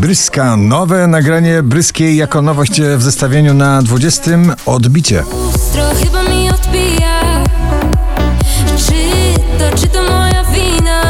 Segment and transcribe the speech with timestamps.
[0.00, 4.30] Bryska, nowe nagranie Bryskiej jako nowość w zestawieniu na 20.
[4.66, 5.24] Odbicie.
[5.44, 7.44] Lustro chyba mi odbija
[8.76, 8.94] Czy
[9.58, 11.02] to, czy to moja wina?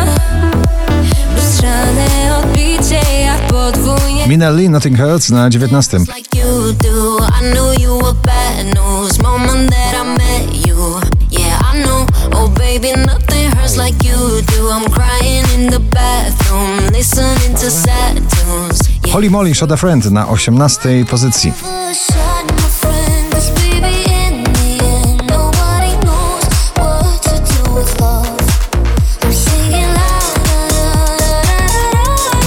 [1.37, 5.99] Lustrzane odbicie jak podwójnie Mina Lee, Nothing Hurts na 19.
[5.99, 11.01] Like you do I knew you were bad news Moment that I met you
[11.31, 16.93] Yeah, I knew Oh baby, nothing hurts like you do I'm crying in the bathroom
[16.93, 18.88] Listening to sad tunes Yeah.
[19.13, 21.53] Holy Molly Shot a Friend na 18 pozycji.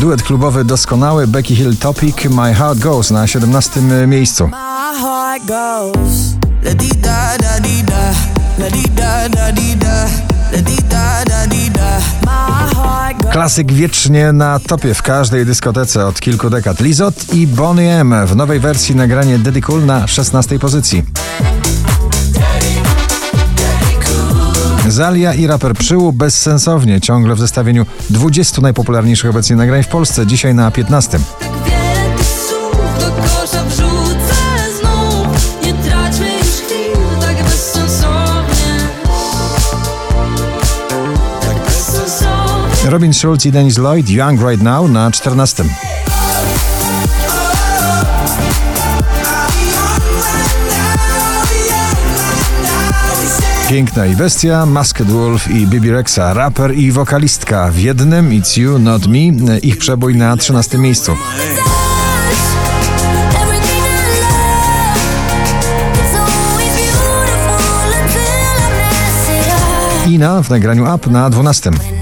[0.01, 4.49] Duet klubowy doskonały Becky Hill Topic My Heart Goes na 17 miejscu.
[13.31, 16.79] Klasyk wiecznie na topie w każdej dyskotece od kilku dekad.
[16.79, 20.59] Lizot i Bonnie M w nowej wersji nagranie Daddy Cool na 16.
[20.59, 21.03] pozycji.
[24.87, 30.55] Zalia i raper Przyłu bezsensownie ciągle w zestawieniu 20 najpopularniejszych obecnie nagrań w Polsce, dzisiaj
[30.55, 31.19] na 15.
[42.89, 45.63] Robin Schulz i Dennis Lloyd Young Right Now na 14.
[53.69, 58.79] Piękna i bestia, Masked Wolf i Bibi Rexa, raper i wokalistka w jednym It's You
[58.79, 61.15] Not Me, ich przebój na 13 miejscu.
[70.07, 72.00] Ina w nagraniu Up na 12.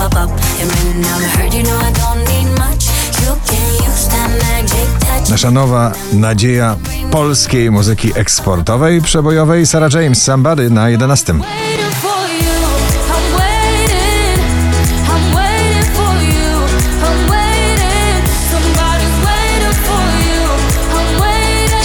[0.00, 2.82] up, up, and when I'm hurt, you know I don't need much.
[3.22, 5.30] You can use that magic touch.
[5.30, 6.76] Nasza nowa nadzieja
[7.10, 11.34] polskiej muzyki eksportowej, przebojowej Sarah James, Somebody na 11.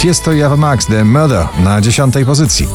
[0.04, 2.68] Jest to Java Max, The Murder na dziesiątej pozycji.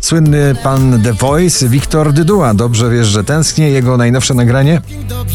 [0.00, 2.54] Słynny pan The Voice Wiktor Dydua.
[2.54, 3.70] Dobrze wiesz, że tęsknię.
[3.70, 4.80] Jego najnowsze nagranie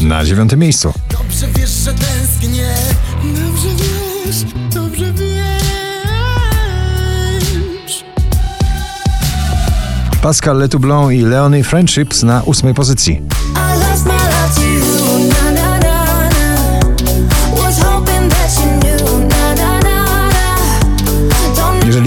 [0.00, 0.92] na dziewiątym miejscu.
[1.10, 2.74] Dobrze wiesz, że tęsknię.
[3.24, 4.44] Dobrze wiesz,
[4.74, 5.34] dobrze wiesz.
[10.22, 13.22] Pascal Letoublon i Leonie Friendships na ósmej pozycji.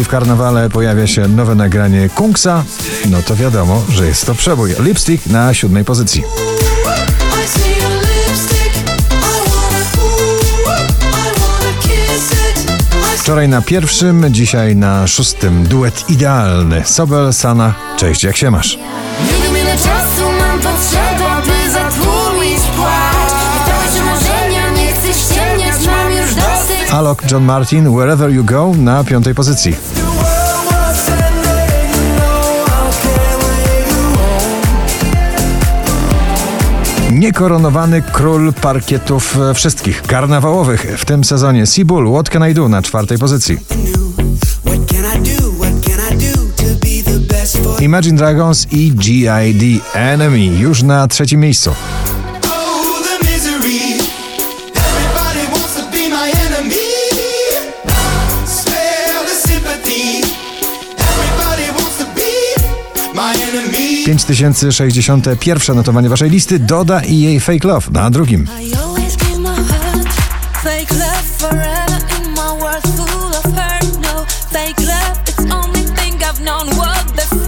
[0.03, 2.63] Jeżeli w karnawale pojawia się nowe nagranie Kungsa,
[3.09, 4.75] no to wiadomo, że jest to przebój.
[4.79, 6.23] Lipstick na siódmej pozycji.
[13.17, 16.81] Wczoraj na pierwszym, dzisiaj na szóstym duet idealny.
[16.85, 18.77] Sobel, Sana, cześć, jak się masz?
[19.53, 20.59] Nie czasu mam
[27.13, 29.75] Rock, John Martin, Wherever You Go na piątej pozycji.
[37.11, 42.81] niekoronowany król parkietów e, wszystkich karnawałowych w tym sezonie Seabull What Can I Do na
[42.81, 43.57] czwartej pozycji.
[47.79, 51.71] Imagine Dragons i GID Enemy już na trzecim miejscu.
[64.05, 68.47] 5061 notowanie waszej listy Doda i jej Fake Love na drugim.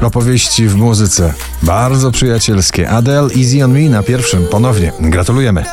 [0.01, 1.33] Opowieści w muzyce.
[1.63, 2.89] Bardzo przyjacielskie.
[2.89, 4.47] Adele Easy on Me na pierwszym.
[4.47, 4.91] Ponownie.
[5.00, 5.65] Gratulujemy.